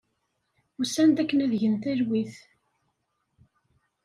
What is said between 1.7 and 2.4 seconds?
talwit.